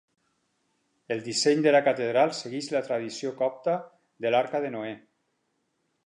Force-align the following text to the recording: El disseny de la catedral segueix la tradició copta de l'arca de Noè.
El 1.15 1.19
disseny 1.25 1.59
de 1.65 1.73
la 1.75 1.81
catedral 1.87 2.33
segueix 2.37 2.69
la 2.75 2.81
tradició 2.87 3.33
copta 3.41 3.75
de 4.27 4.31
l'arca 4.37 4.63
de 4.65 4.71
Noè. 4.77 4.95